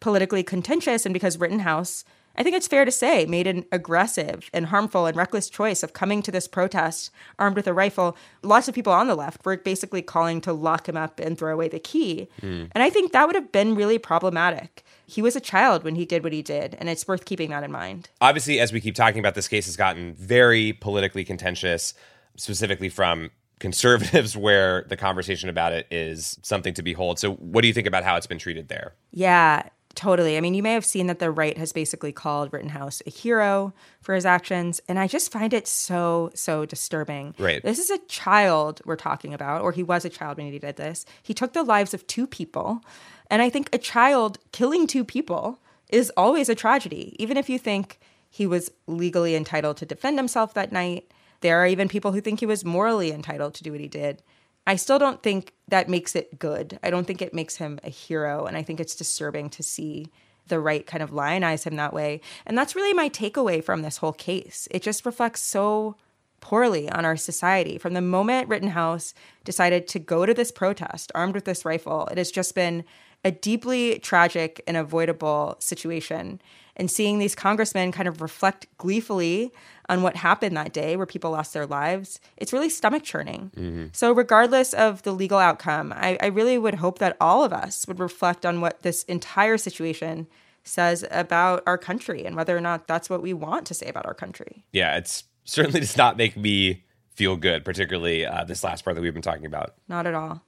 politically 0.00 0.42
contentious 0.42 1.06
and 1.06 1.12
because 1.12 1.38
Rittenhouse, 1.38 2.04
I 2.36 2.42
think 2.42 2.54
it's 2.54 2.68
fair 2.68 2.84
to 2.84 2.90
say, 2.90 3.24
made 3.26 3.46
an 3.46 3.64
aggressive 3.72 4.50
and 4.52 4.66
harmful 4.66 5.06
and 5.06 5.16
reckless 5.16 5.48
choice 5.48 5.82
of 5.82 5.92
coming 5.92 6.22
to 6.22 6.30
this 6.30 6.46
protest 6.46 7.10
armed 7.38 7.56
with 7.56 7.66
a 7.66 7.72
rifle. 7.72 8.16
Lots 8.42 8.68
of 8.68 8.74
people 8.74 8.92
on 8.92 9.06
the 9.06 9.14
left 9.14 9.44
were 9.44 9.56
basically 9.56 10.02
calling 10.02 10.40
to 10.42 10.52
lock 10.52 10.88
him 10.88 10.96
up 10.96 11.18
and 11.18 11.38
throw 11.38 11.52
away 11.52 11.68
the 11.68 11.78
key. 11.78 12.28
Hmm. 12.40 12.64
And 12.72 12.82
I 12.82 12.90
think 12.90 13.12
that 13.12 13.26
would 13.26 13.36
have 13.36 13.52
been 13.52 13.74
really 13.74 13.98
problematic. 13.98 14.84
He 15.06 15.22
was 15.22 15.36
a 15.36 15.40
child 15.40 15.84
when 15.84 15.94
he 15.94 16.04
did 16.04 16.24
what 16.24 16.32
he 16.32 16.42
did, 16.42 16.76
and 16.78 16.88
it's 16.88 17.06
worth 17.06 17.24
keeping 17.24 17.50
that 17.50 17.62
in 17.62 17.70
mind. 17.70 18.10
Obviously, 18.20 18.60
as 18.60 18.72
we 18.72 18.80
keep 18.80 18.94
talking 18.94 19.20
about, 19.20 19.34
this 19.34 19.48
case 19.48 19.66
has 19.66 19.76
gotten 19.76 20.14
very 20.14 20.72
politically 20.72 21.24
contentious, 21.24 21.94
specifically 22.36 22.88
from 22.88 23.30
conservatives, 23.60 24.36
where 24.36 24.84
the 24.88 24.96
conversation 24.96 25.48
about 25.48 25.72
it 25.72 25.86
is 25.90 26.38
something 26.42 26.74
to 26.74 26.82
behold. 26.82 27.18
So, 27.18 27.34
what 27.34 27.62
do 27.62 27.68
you 27.68 27.74
think 27.74 27.86
about 27.86 28.04
how 28.04 28.16
it's 28.16 28.26
been 28.26 28.38
treated 28.38 28.68
there? 28.68 28.94
Yeah, 29.12 29.68
totally. 29.96 30.36
I 30.36 30.40
mean, 30.40 30.54
you 30.54 30.62
may 30.62 30.74
have 30.74 30.84
seen 30.84 31.06
that 31.08 31.18
the 31.18 31.30
right 31.30 31.56
has 31.58 31.72
basically 31.72 32.12
called 32.12 32.52
Rittenhouse 32.52 33.02
a 33.06 33.10
hero 33.10 33.72
for 34.00 34.14
his 34.14 34.26
actions, 34.26 34.80
and 34.88 34.98
I 34.98 35.08
just 35.08 35.32
find 35.32 35.52
it 35.52 35.66
so, 35.66 36.30
so 36.34 36.64
disturbing. 36.64 37.34
Right. 37.38 37.62
This 37.62 37.78
is 37.78 37.90
a 37.90 37.98
child 38.06 38.82
we're 38.84 38.96
talking 38.96 39.34
about, 39.34 39.62
or 39.62 39.72
he 39.72 39.82
was 39.82 40.04
a 40.04 40.10
child 40.10 40.36
when 40.36 40.52
he 40.52 40.58
did 40.58 40.76
this. 40.76 41.04
He 41.22 41.34
took 41.34 41.52
the 41.52 41.64
lives 41.64 41.94
of 41.94 42.06
two 42.06 42.26
people, 42.26 42.82
and 43.30 43.42
I 43.42 43.50
think 43.50 43.68
a 43.72 43.78
child 43.78 44.38
killing 44.52 44.86
two 44.86 45.04
people 45.04 45.58
is 45.88 46.12
always 46.16 46.48
a 46.48 46.54
tragedy, 46.54 47.16
even 47.18 47.36
if 47.36 47.48
you 47.48 47.58
think 47.58 47.98
he 48.28 48.46
was 48.46 48.70
legally 48.86 49.34
entitled 49.34 49.78
to 49.78 49.86
defend 49.86 50.18
himself 50.18 50.54
that 50.54 50.72
night. 50.72 51.10
There 51.40 51.58
are 51.58 51.66
even 51.66 51.88
people 51.88 52.12
who 52.12 52.20
think 52.20 52.40
he 52.40 52.46
was 52.46 52.64
morally 52.64 53.12
entitled 53.12 53.54
to 53.54 53.62
do 53.62 53.70
what 53.70 53.80
he 53.80 53.88
did. 53.88 54.22
I 54.66 54.76
still 54.76 54.98
don't 54.98 55.22
think 55.22 55.52
that 55.68 55.88
makes 55.88 56.16
it 56.16 56.38
good. 56.38 56.78
I 56.82 56.90
don't 56.90 57.06
think 57.06 57.22
it 57.22 57.34
makes 57.34 57.56
him 57.56 57.78
a 57.84 57.90
hero. 57.90 58.46
And 58.46 58.56
I 58.56 58.62
think 58.62 58.80
it's 58.80 58.96
disturbing 58.96 59.48
to 59.50 59.62
see 59.62 60.10
the 60.48 60.60
right 60.60 60.86
kind 60.86 61.02
of 61.02 61.10
lionize 61.10 61.64
him 61.64 61.76
that 61.76 61.92
way. 61.92 62.20
And 62.44 62.56
that's 62.56 62.76
really 62.76 62.92
my 62.92 63.08
takeaway 63.08 63.62
from 63.62 63.82
this 63.82 63.98
whole 63.98 64.12
case. 64.12 64.68
It 64.70 64.82
just 64.82 65.06
reflects 65.06 65.40
so 65.40 65.96
poorly 66.40 66.88
on 66.90 67.04
our 67.04 67.16
society. 67.16 67.78
From 67.78 67.94
the 67.94 68.00
moment 68.00 68.48
Rittenhouse 68.48 69.14
decided 69.44 69.88
to 69.88 69.98
go 69.98 70.26
to 70.26 70.34
this 70.34 70.52
protest 70.52 71.10
armed 71.14 71.34
with 71.34 71.44
this 71.44 71.64
rifle, 71.64 72.06
it 72.06 72.18
has 72.18 72.30
just 72.30 72.54
been 72.54 72.84
a 73.26 73.32
deeply 73.32 73.98
tragic 73.98 74.62
and 74.68 74.76
avoidable 74.76 75.56
situation. 75.58 76.40
And 76.76 76.88
seeing 76.88 77.18
these 77.18 77.34
congressmen 77.34 77.90
kind 77.90 78.06
of 78.06 78.22
reflect 78.22 78.68
gleefully 78.78 79.50
on 79.88 80.02
what 80.02 80.14
happened 80.14 80.56
that 80.56 80.72
day 80.72 80.96
where 80.96 81.06
people 81.06 81.32
lost 81.32 81.52
their 81.52 81.66
lives, 81.66 82.20
it's 82.36 82.52
really 82.52 82.68
stomach 82.68 83.02
churning. 83.02 83.50
Mm-hmm. 83.56 83.86
So, 83.92 84.12
regardless 84.12 84.74
of 84.74 85.02
the 85.02 85.10
legal 85.10 85.38
outcome, 85.38 85.92
I, 85.96 86.18
I 86.20 86.26
really 86.26 86.56
would 86.56 86.74
hope 86.74 87.00
that 87.00 87.16
all 87.20 87.42
of 87.42 87.52
us 87.52 87.88
would 87.88 87.98
reflect 87.98 88.46
on 88.46 88.60
what 88.60 88.82
this 88.82 89.02
entire 89.04 89.58
situation 89.58 90.28
says 90.62 91.04
about 91.10 91.64
our 91.66 91.78
country 91.78 92.24
and 92.24 92.36
whether 92.36 92.56
or 92.56 92.60
not 92.60 92.86
that's 92.86 93.10
what 93.10 93.22
we 93.22 93.32
want 93.32 93.66
to 93.66 93.74
say 93.74 93.88
about 93.88 94.06
our 94.06 94.14
country. 94.14 94.64
Yeah, 94.72 94.96
it's 94.96 95.24
certainly 95.44 95.80
does 95.86 95.96
not 95.96 96.16
make 96.16 96.36
me 96.36 96.84
feel 97.14 97.34
good, 97.36 97.64
particularly 97.64 98.24
uh, 98.24 98.44
this 98.44 98.62
last 98.62 98.84
part 98.84 98.94
that 98.94 99.02
we've 99.02 99.12
been 99.12 99.22
talking 99.22 99.46
about. 99.46 99.74
Not 99.88 100.06
at 100.06 100.14
all. 100.14 100.42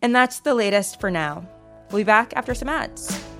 And 0.00 0.14
that's 0.14 0.40
the 0.40 0.54
latest 0.54 1.00
for 1.00 1.10
now. 1.10 1.48
We'll 1.90 2.00
be 2.00 2.04
back 2.04 2.32
after 2.36 2.54
some 2.54 2.68
ads. 2.68 3.39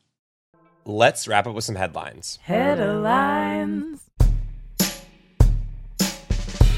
let's 0.85 1.27
wrap 1.27 1.47
up 1.47 1.55
with 1.55 1.63
some 1.63 1.75
headlines. 1.75 2.39
Headlines. 2.43 4.01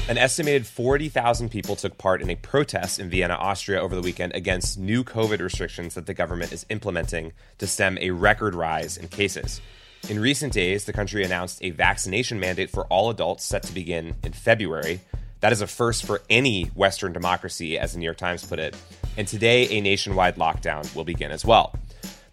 An 0.06 0.18
estimated 0.18 0.66
40,000 0.66 1.48
people 1.48 1.76
took 1.76 1.96
part 1.96 2.20
in 2.20 2.28
a 2.28 2.34
protest 2.36 2.98
in 2.98 3.08
Vienna, 3.08 3.34
Austria 3.34 3.80
over 3.80 3.94
the 3.94 4.02
weekend 4.02 4.34
against 4.34 4.78
new 4.78 5.02
COVID 5.02 5.40
restrictions 5.40 5.94
that 5.94 6.04
the 6.04 6.12
government 6.12 6.52
is 6.52 6.66
implementing 6.68 7.32
to 7.56 7.66
stem 7.66 7.96
a 7.98 8.10
record 8.10 8.54
rise 8.54 8.98
in 8.98 9.08
cases. 9.08 9.62
In 10.10 10.20
recent 10.20 10.52
days, 10.52 10.84
the 10.84 10.92
country 10.92 11.24
announced 11.24 11.60
a 11.62 11.70
vaccination 11.70 12.38
mandate 12.38 12.68
for 12.68 12.84
all 12.88 13.08
adults 13.08 13.44
set 13.44 13.62
to 13.62 13.72
begin 13.72 14.14
in 14.22 14.34
February. 14.34 15.00
That 15.40 15.52
is 15.52 15.62
a 15.62 15.66
first 15.66 16.04
for 16.04 16.20
any 16.28 16.64
Western 16.74 17.14
democracy, 17.14 17.78
as 17.78 17.94
the 17.94 17.98
New 17.98 18.04
York 18.04 18.18
Times 18.18 18.44
put 18.44 18.58
it. 18.58 18.76
And 19.16 19.26
today, 19.26 19.68
a 19.70 19.80
nationwide 19.80 20.36
lockdown 20.36 20.94
will 20.94 21.04
begin 21.04 21.30
as 21.30 21.46
well. 21.46 21.74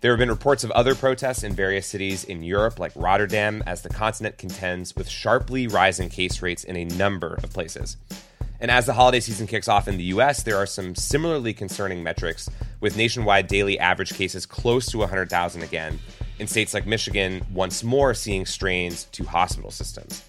There 0.02 0.12
have 0.12 0.18
been 0.18 0.30
reports 0.30 0.64
of 0.64 0.72
other 0.72 0.96
protests 0.96 1.44
in 1.44 1.54
various 1.54 1.86
cities 1.86 2.24
in 2.24 2.42
Europe, 2.42 2.80
like 2.80 2.92
Rotterdam, 2.96 3.62
as 3.68 3.84
the 3.84 3.90
continent 3.90 4.40
contends 4.40 4.96
with 4.96 5.08
sharply 5.08 5.68
rising 5.68 6.10
case 6.10 6.42
rates 6.42 6.64
in 6.64 6.76
a 6.76 6.86
number 6.86 7.36
of 7.44 7.54
places. 7.54 7.98
And 8.60 8.72
as 8.72 8.88
the 8.88 8.94
holiday 8.94 9.20
season 9.20 9.46
kicks 9.46 9.68
off 9.68 9.88
in 9.88 9.98
the 9.98 10.06
US, 10.06 10.42
there 10.42 10.58
are 10.58 10.66
some 10.66 10.96
similarly 10.96 11.54
concerning 11.54 12.02
metrics, 12.02 12.50
with 12.80 12.98
nationwide 12.98 13.46
daily 13.46 13.78
average 13.78 14.16
cases 14.16 14.48
close 14.48 14.88
to 14.88 14.98
100,000 14.98 15.62
again, 15.62 16.00
in 16.40 16.48
states 16.48 16.74
like 16.74 16.88
Michigan 16.88 17.46
once 17.54 17.84
more 17.84 18.16
seeing 18.16 18.48
strains 18.48 19.04
to 19.12 19.24
hospital 19.24 19.70
systems. 19.70 20.24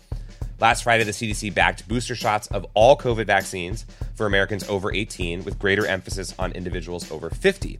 Last 0.61 0.83
Friday, 0.83 1.05
the 1.05 1.13
CDC 1.13 1.55
backed 1.55 1.89
booster 1.89 2.15
shots 2.15 2.47
of 2.49 2.67
all 2.75 2.95
COVID 2.95 3.25
vaccines 3.25 3.87
for 4.17 4.27
Americans 4.27 4.69
over 4.69 4.93
18, 4.93 5.45
with 5.45 5.59
greater 5.59 5.87
emphasis 5.87 6.35
on 6.39 6.53
individuals 6.53 7.11
over 7.11 7.31
50. 7.31 7.79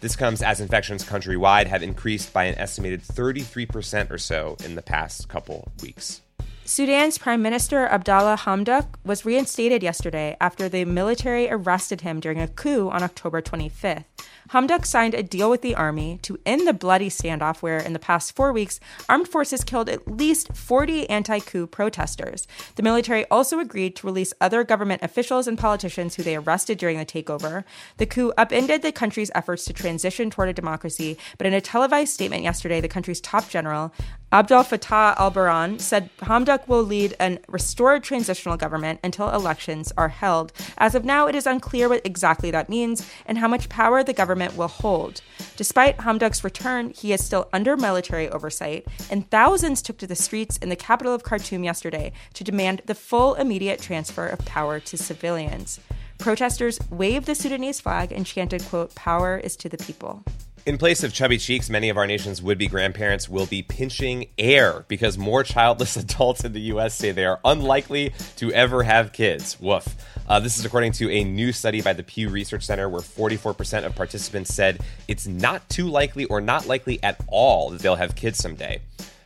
This 0.00 0.16
comes 0.16 0.40
as 0.40 0.60
infections 0.60 1.04
countrywide 1.04 1.66
have 1.66 1.82
increased 1.82 2.32
by 2.32 2.44
an 2.44 2.56
estimated 2.56 3.02
33% 3.02 4.10
or 4.10 4.16
so 4.16 4.56
in 4.64 4.74
the 4.74 4.82
past 4.82 5.28
couple 5.28 5.68
weeks. 5.82 6.22
Sudan's 6.64 7.18
Prime 7.18 7.42
Minister 7.42 7.86
Abdallah 7.86 8.38
Hamdok 8.38 8.86
was 9.04 9.26
reinstated 9.26 9.82
yesterday 9.82 10.36
after 10.40 10.68
the 10.68 10.84
military 10.84 11.50
arrested 11.50 12.00
him 12.00 12.20
during 12.20 12.40
a 12.40 12.48
coup 12.48 12.88
on 12.88 13.02
October 13.02 13.42
25th. 13.42 14.04
Hamdok 14.50 14.84
signed 14.84 15.14
a 15.14 15.22
deal 15.22 15.48
with 15.48 15.62
the 15.62 15.76
army 15.76 16.18
to 16.22 16.38
end 16.44 16.66
the 16.66 16.72
bloody 16.72 17.08
standoff 17.08 17.62
where, 17.62 17.78
in 17.78 17.92
the 17.92 17.98
past 17.98 18.34
four 18.34 18.52
weeks, 18.52 18.80
armed 19.08 19.28
forces 19.28 19.62
killed 19.62 19.88
at 19.88 20.10
least 20.10 20.56
40 20.56 21.08
anti 21.08 21.38
coup 21.38 21.66
protesters. 21.66 22.48
The 22.74 22.82
military 22.82 23.24
also 23.26 23.60
agreed 23.60 23.94
to 23.96 24.06
release 24.06 24.34
other 24.40 24.64
government 24.64 25.02
officials 25.02 25.46
and 25.46 25.56
politicians 25.56 26.16
who 26.16 26.22
they 26.22 26.34
arrested 26.34 26.78
during 26.78 26.98
the 26.98 27.06
takeover. 27.06 27.64
The 27.98 28.06
coup 28.06 28.32
upended 28.36 28.82
the 28.82 28.92
country's 28.92 29.30
efforts 29.34 29.64
to 29.66 29.72
transition 29.72 30.30
toward 30.30 30.48
a 30.48 30.52
democracy, 30.52 31.16
but 31.38 31.46
in 31.46 31.54
a 31.54 31.60
televised 31.60 32.12
statement 32.12 32.42
yesterday, 32.42 32.80
the 32.80 32.88
country's 32.88 33.20
top 33.20 33.48
general, 33.48 33.92
Abdel 34.32 34.62
Fattah 34.62 35.18
al 35.18 35.32
Burhan, 35.32 35.80
said 35.80 36.08
Hamdok 36.18 36.68
will 36.68 36.84
lead 36.84 37.16
a 37.18 37.38
restored 37.48 38.04
transitional 38.04 38.56
government 38.56 39.00
until 39.02 39.28
elections 39.28 39.92
are 39.96 40.08
held. 40.08 40.52
As 40.78 40.94
of 40.94 41.04
now, 41.04 41.26
it 41.26 41.34
is 41.34 41.46
unclear 41.46 41.88
what 41.88 42.06
exactly 42.06 42.52
that 42.52 42.68
means 42.68 43.08
and 43.26 43.38
how 43.38 43.48
much 43.48 43.68
power 43.68 44.04
the 44.04 44.09
government 44.12 44.56
will 44.56 44.68
hold. 44.68 45.22
Despite 45.56 45.98
Hamdok's 45.98 46.44
return, 46.44 46.90
he 46.90 47.12
is 47.12 47.24
still 47.24 47.48
under 47.52 47.76
military 47.76 48.28
oversight, 48.28 48.86
and 49.10 49.28
thousands 49.30 49.82
took 49.82 49.98
to 49.98 50.06
the 50.06 50.16
streets 50.16 50.56
in 50.58 50.68
the 50.68 50.76
capital 50.76 51.14
of 51.14 51.22
Khartoum 51.22 51.64
yesterday 51.64 52.12
to 52.34 52.44
demand 52.44 52.82
the 52.86 52.94
full 52.94 53.34
immediate 53.34 53.80
transfer 53.80 54.26
of 54.26 54.38
power 54.44 54.80
to 54.80 54.96
civilians. 54.96 55.80
Protesters 56.18 56.78
waved 56.90 57.26
the 57.26 57.34
Sudanese 57.34 57.80
flag 57.80 58.12
and 58.12 58.26
chanted, 58.26 58.62
quote, 58.66 58.94
power 58.94 59.38
is 59.38 59.56
to 59.56 59.68
the 59.68 59.78
people. 59.78 60.22
In 60.66 60.76
place 60.76 61.02
of 61.02 61.14
chubby 61.14 61.38
cheeks, 61.38 61.70
many 61.70 61.88
of 61.88 61.96
our 61.96 62.06
nation's 62.06 62.42
would 62.42 62.58
be 62.58 62.66
grandparents 62.66 63.30
will 63.30 63.46
be 63.46 63.62
pinching 63.62 64.26
air 64.36 64.84
because 64.88 65.16
more 65.16 65.42
childless 65.42 65.96
adults 65.96 66.44
in 66.44 66.52
the 66.52 66.60
U.S. 66.60 66.94
say 66.94 67.12
they 67.12 67.24
are 67.24 67.40
unlikely 67.46 68.12
to 68.36 68.52
ever 68.52 68.82
have 68.82 69.14
kids. 69.14 69.58
Woof. 69.58 69.96
Uh, 70.28 70.38
this 70.38 70.58
is 70.58 70.66
according 70.66 70.92
to 70.92 71.10
a 71.10 71.24
new 71.24 71.50
study 71.50 71.80
by 71.80 71.94
the 71.94 72.02
Pew 72.02 72.28
Research 72.28 72.64
Center, 72.64 72.90
where 72.90 73.00
44% 73.00 73.84
of 73.84 73.94
participants 73.94 74.54
said 74.54 74.80
it's 75.08 75.26
not 75.26 75.66
too 75.70 75.88
likely 75.88 76.26
or 76.26 76.42
not 76.42 76.66
likely 76.66 77.02
at 77.02 77.18
all 77.26 77.70
that 77.70 77.80
they'll 77.80 77.96
have 77.96 78.14
kids 78.14 78.38
someday. 78.38 78.82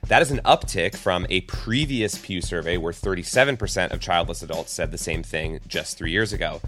That 0.07 0.23
is 0.23 0.31
an 0.31 0.41
uptick 0.45 0.95
from 0.95 1.27
a 1.31 1.41
previous 1.43 2.17
Pew 2.17 2.43
survey 2.43 2.77
where 2.77 2.93
37% 2.93 3.93
of 3.93 4.01
childless 4.01 4.43
adults 4.43 4.73
said 4.73 4.93
the 4.93 4.99
same 4.99 5.25
thing 5.25 5.59
just 5.67 5.99
three 5.99 6.13
years 6.13 6.33
ago. 6.33 6.61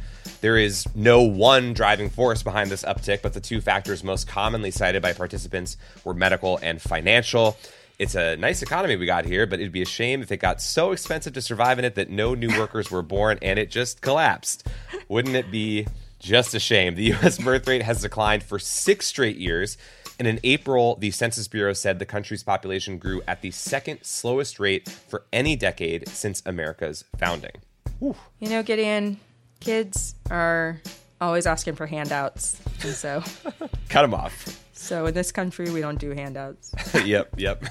There 0.46 0.58
is 0.58 0.86
no 0.94 1.22
one 1.22 1.72
driving 1.72 2.08
force 2.08 2.44
behind 2.44 2.70
this 2.70 2.84
uptick, 2.84 3.20
but 3.20 3.32
the 3.32 3.40
two 3.40 3.60
factors 3.60 4.04
most 4.04 4.28
commonly 4.28 4.70
cited 4.70 5.02
by 5.02 5.12
participants 5.12 5.76
were 6.04 6.14
medical 6.14 6.60
and 6.62 6.80
financial. 6.80 7.56
It's 7.98 8.14
a 8.14 8.36
nice 8.36 8.62
economy 8.62 8.94
we 8.94 9.06
got 9.06 9.24
here, 9.24 9.44
but 9.44 9.58
it'd 9.58 9.72
be 9.72 9.82
a 9.82 9.86
shame 9.86 10.22
if 10.22 10.30
it 10.30 10.36
got 10.36 10.62
so 10.62 10.92
expensive 10.92 11.32
to 11.32 11.42
survive 11.42 11.80
in 11.80 11.84
it 11.84 11.96
that 11.96 12.10
no 12.10 12.36
new 12.36 12.56
workers 12.56 12.92
were 12.92 13.02
born 13.02 13.40
and 13.42 13.58
it 13.58 13.72
just 13.72 14.02
collapsed. 14.02 14.68
Wouldn't 15.08 15.34
it 15.34 15.50
be 15.50 15.88
just 16.20 16.54
a 16.54 16.60
shame? 16.60 16.94
The 16.94 17.12
US 17.14 17.38
birth 17.44 17.66
rate 17.66 17.82
has 17.82 18.02
declined 18.02 18.44
for 18.44 18.60
six 18.60 19.06
straight 19.06 19.38
years. 19.38 19.76
And 20.20 20.28
in 20.28 20.38
April, 20.44 20.94
the 20.94 21.10
Census 21.10 21.48
Bureau 21.48 21.72
said 21.72 21.98
the 21.98 22.06
country's 22.06 22.44
population 22.44 22.98
grew 22.98 23.20
at 23.26 23.42
the 23.42 23.50
second 23.50 24.04
slowest 24.04 24.60
rate 24.60 24.88
for 24.88 25.24
any 25.32 25.56
decade 25.56 26.06
since 26.06 26.40
America's 26.46 27.02
founding. 27.18 27.62
You 28.00 28.14
know, 28.48 28.62
Gideon, 28.62 29.18
kids 29.60 30.14
are 30.30 30.80
always 31.20 31.46
asking 31.46 31.74
for 31.76 31.86
handouts. 31.86 32.60
And 32.82 32.94
so, 32.94 33.22
Cut 33.88 34.02
them 34.02 34.14
off. 34.14 34.62
so 34.72 35.06
in 35.06 35.14
this 35.14 35.32
country, 35.32 35.70
we 35.70 35.80
don't 35.80 35.98
do 35.98 36.10
handouts. 36.10 36.74
yep, 37.04 37.34
yep. 37.36 37.64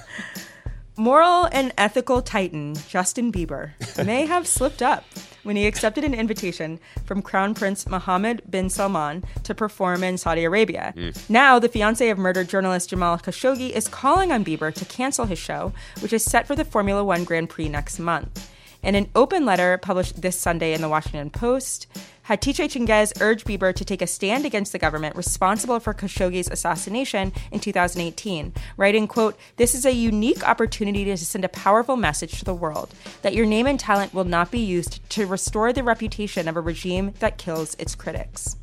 Moral 0.98 1.46
and 1.52 1.72
ethical 1.76 2.22
titan 2.22 2.74
Justin 2.88 3.30
Bieber 3.30 3.72
may 4.06 4.24
have 4.24 4.46
slipped 4.46 4.80
up 4.80 5.04
when 5.42 5.54
he 5.54 5.66
accepted 5.66 6.04
an 6.04 6.14
invitation 6.14 6.80
from 7.04 7.20
Crown 7.20 7.54
Prince 7.54 7.86
Mohammed 7.86 8.42
bin 8.50 8.70
Salman 8.70 9.22
to 9.44 9.54
perform 9.54 10.02
in 10.02 10.16
Saudi 10.16 10.42
Arabia. 10.44 10.94
Mm. 10.96 11.30
Now, 11.30 11.58
the 11.58 11.68
fiance 11.68 12.08
of 12.08 12.16
murdered 12.18 12.48
journalist 12.48 12.90
Jamal 12.90 13.18
Khashoggi 13.18 13.70
is 13.70 13.88
calling 13.88 14.32
on 14.32 14.42
Bieber 14.44 14.72
to 14.74 14.84
cancel 14.86 15.26
his 15.26 15.38
show, 15.38 15.72
which 16.00 16.14
is 16.14 16.24
set 16.24 16.46
for 16.46 16.56
the 16.56 16.64
Formula 16.64 17.04
One 17.04 17.24
Grand 17.24 17.50
Prix 17.50 17.68
next 17.68 17.98
month. 17.98 18.50
In 18.86 18.94
an 18.94 19.10
open 19.16 19.44
letter 19.44 19.78
published 19.78 20.22
this 20.22 20.38
Sunday 20.38 20.72
in 20.72 20.80
the 20.80 20.88
Washington 20.88 21.28
Post, 21.28 21.88
Hatice 22.28 22.68
Cengiz 22.68 23.20
urged 23.20 23.44
Bieber 23.44 23.74
to 23.74 23.84
take 23.84 24.00
a 24.00 24.06
stand 24.06 24.46
against 24.46 24.70
the 24.70 24.78
government 24.78 25.16
responsible 25.16 25.80
for 25.80 25.92
Khashoggi's 25.92 26.48
assassination 26.48 27.32
in 27.50 27.58
2018, 27.58 28.52
writing, 28.76 29.08
quote, 29.08 29.36
This 29.56 29.74
is 29.74 29.84
a 29.84 29.92
unique 29.92 30.48
opportunity 30.48 31.04
to 31.04 31.16
send 31.16 31.44
a 31.44 31.48
powerful 31.48 31.96
message 31.96 32.38
to 32.38 32.44
the 32.44 32.54
world 32.54 32.94
that 33.22 33.34
your 33.34 33.44
name 33.44 33.66
and 33.66 33.80
talent 33.80 34.14
will 34.14 34.22
not 34.22 34.52
be 34.52 34.60
used 34.60 35.00
to 35.10 35.26
restore 35.26 35.72
the 35.72 35.82
reputation 35.82 36.46
of 36.46 36.56
a 36.56 36.60
regime 36.60 37.12
that 37.18 37.38
kills 37.38 37.74
its 37.80 37.96
critics. 37.96 38.54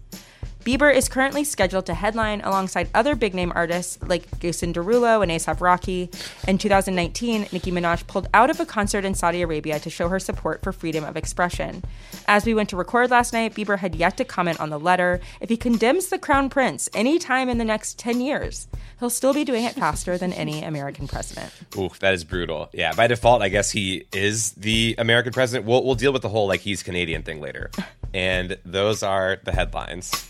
Bieber 0.64 0.96
is 0.96 1.10
currently 1.10 1.44
scheduled 1.44 1.86
to 1.88 1.94
headline 1.94 2.40
alongside 2.40 2.88
other 2.94 3.16
big 3.16 3.34
name 3.34 3.52
artists 3.54 4.00
like 4.08 4.40
Jason 4.40 4.74
Derulo 4.74 5.22
and 5.22 5.30
ASAP 5.30 5.60
Rocky. 5.60 6.10
In 6.48 6.58
2019, 6.58 7.48
Nicki 7.52 7.70
Minaj 7.70 8.08
pulled 8.08 8.30
out 8.34 8.50
of 8.50 8.62
a 8.62 8.66
concert 8.66 9.04
in 9.04 9.14
Saudi 9.14 9.42
Arabia 9.42 9.78
to 9.82 9.90
show 9.90 10.08
her 10.08 10.20
support 10.20 10.64
for 10.64 10.72
freedom 10.72 11.04
of 11.04 11.18
expression. 11.18 11.84
As 12.30 12.46
we 12.46 12.54
went 12.54 12.70
to 12.70 12.78
record 12.78 13.12
last 13.12 13.34
night, 13.34 13.54
Bieber 13.54 13.80
had 13.80 13.94
yet 13.94 14.16
to 14.16 14.24
comment 14.24 14.62
on 14.62 14.70
the 14.70 14.80
letter. 14.80 15.20
If 15.42 15.50
he 15.50 15.58
condemns 15.58 16.08
the 16.08 16.18
crown 16.18 16.50
prince 16.50 16.88
any 16.94 17.20
time 17.20 17.50
in 17.50 17.58
the 17.58 17.66
next 17.66 18.00
10 18.00 18.22
years, 18.22 18.70
he'll 19.02 19.10
still 19.10 19.34
be 19.34 19.44
doing 19.44 19.66
it 19.66 19.74
faster 19.74 20.18
than 20.18 20.32
any 20.32 20.64
American 20.64 21.10
president. 21.10 21.52
Ooh, 21.78 21.90
that 22.00 22.14
is 22.14 22.24
brutal. 22.24 22.70
Yeah, 22.72 22.94
by 22.94 23.08
default, 23.08 23.42
I 23.42 23.50
guess 23.50 23.70
he 23.70 24.06
is 24.14 24.54
the 24.54 24.96
American 24.98 25.34
president. 25.34 25.68
We'll, 25.68 25.84
we'll 25.84 25.96
deal 25.96 26.14
with 26.14 26.22
the 26.22 26.30
whole 26.30 26.48
like 26.48 26.62
he's 26.62 26.84
Canadian 26.84 27.24
thing 27.24 27.42
later. 27.42 27.70
And 28.16 28.60
those 28.64 29.02
are 29.02 29.40
the 29.44 29.52
headlines. 29.52 30.30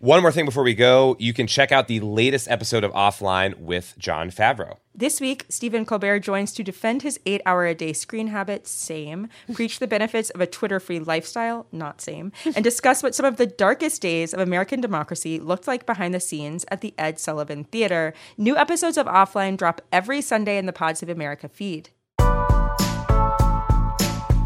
One 0.00 0.22
more 0.22 0.30
thing 0.30 0.44
before 0.44 0.62
we 0.62 0.74
go, 0.74 1.16
you 1.18 1.32
can 1.32 1.48
check 1.48 1.72
out 1.72 1.88
the 1.88 1.98
latest 1.98 2.48
episode 2.48 2.84
of 2.84 2.92
Offline 2.92 3.58
with 3.58 3.96
Jon 3.98 4.30
Favreau. 4.30 4.76
This 4.94 5.20
week, 5.20 5.44
Stephen 5.48 5.84
Colbert 5.84 6.20
joins 6.20 6.52
to 6.52 6.62
defend 6.62 7.02
his 7.02 7.18
eight 7.26 7.42
hour 7.44 7.66
a 7.66 7.74
day 7.74 7.92
screen 7.92 8.28
habit, 8.28 8.68
same, 8.68 9.28
preach 9.52 9.80
the 9.80 9.88
benefits 9.88 10.30
of 10.30 10.40
a 10.40 10.46
Twitter 10.46 10.78
free 10.78 11.00
lifestyle, 11.00 11.66
not 11.72 12.00
same, 12.00 12.30
and 12.54 12.62
discuss 12.62 13.02
what 13.02 13.16
some 13.16 13.26
of 13.26 13.38
the 13.38 13.46
darkest 13.46 14.00
days 14.00 14.32
of 14.32 14.38
American 14.38 14.80
democracy 14.80 15.40
looked 15.40 15.66
like 15.66 15.84
behind 15.84 16.14
the 16.14 16.20
scenes 16.20 16.64
at 16.68 16.80
the 16.80 16.94
Ed 16.96 17.18
Sullivan 17.18 17.64
Theater. 17.64 18.14
New 18.36 18.56
episodes 18.56 18.98
of 18.98 19.06
Offline 19.06 19.56
drop 19.56 19.80
every 19.90 20.20
Sunday 20.20 20.58
in 20.58 20.66
the 20.66 20.72
Pods 20.72 21.02
of 21.02 21.08
America 21.08 21.48
feed. 21.48 21.90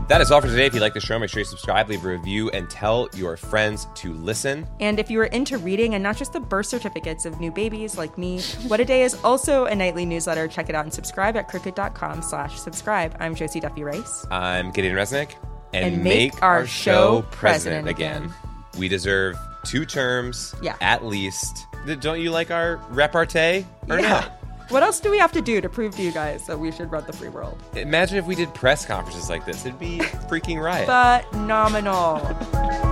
That 0.08 0.20
is 0.20 0.30
all 0.30 0.40
for 0.42 0.46
today. 0.48 0.66
If 0.66 0.74
you 0.74 0.80
like 0.80 0.92
the 0.94 1.00
show, 1.00 1.18
make 1.18 1.30
sure 1.30 1.38
you 1.40 1.44
subscribe, 1.44 1.88
leave 1.88 2.04
a 2.04 2.08
review, 2.08 2.50
and 2.50 2.68
tell 2.68 3.08
your 3.14 3.36
friends 3.36 3.86
to 3.94 4.12
listen. 4.12 4.66
And 4.80 4.98
if 4.98 5.10
you 5.10 5.18
are 5.20 5.26
into 5.26 5.56
reading 5.58 5.94
and 5.94 6.02
not 6.02 6.16
just 6.18 6.32
the 6.34 6.40
birth 6.40 6.66
certificates 6.66 7.24
of 7.24 7.40
new 7.40 7.50
babies 7.50 7.96
like 7.96 8.18
me, 8.18 8.40
What 8.66 8.78
a 8.80 8.84
Day 8.84 9.02
is 9.04 9.14
also 9.24 9.64
a 9.66 9.74
nightly 9.74 10.04
newsletter. 10.04 10.48
Check 10.48 10.68
it 10.68 10.74
out 10.74 10.84
and 10.84 10.92
subscribe 10.92 11.36
at 11.36 11.48
crooked.com 11.48 12.20
slash 12.20 12.58
subscribe. 12.60 13.16
I'm 13.20 13.34
Josie 13.34 13.60
Duffy 13.60 13.84
Rice. 13.84 14.26
I'm 14.30 14.70
Gideon 14.70 14.94
Resnick. 14.96 15.34
And 15.72 16.04
make 16.04 16.42
our 16.42 16.66
show 16.66 17.24
president 17.30 17.88
again. 17.88 18.30
We 18.78 18.88
deserve 18.88 19.36
two 19.64 19.86
terms 19.86 20.54
Yeah. 20.60 20.74
at 20.82 21.04
least. 21.06 21.66
Don't 22.00 22.20
you 22.20 22.30
like 22.30 22.50
our 22.50 22.76
repartee 22.90 23.64
or 23.88 24.00
not? 24.00 24.41
What 24.72 24.82
else 24.82 25.00
do 25.00 25.10
we 25.10 25.18
have 25.18 25.32
to 25.32 25.42
do 25.42 25.60
to 25.60 25.68
prove 25.68 25.94
to 25.96 26.02
you 26.02 26.10
guys 26.12 26.46
that 26.46 26.58
we 26.58 26.72
should 26.72 26.90
run 26.90 27.04
the 27.06 27.12
free 27.12 27.28
world? 27.28 27.58
Imagine 27.76 28.16
if 28.16 28.24
we 28.24 28.34
did 28.34 28.54
press 28.54 28.86
conferences 28.86 29.28
like 29.28 29.44
this. 29.44 29.66
It'd 29.66 29.78
be 29.78 29.98
freaking 29.98 30.62
riot. 30.62 30.86
Phenomenal. 31.30 32.91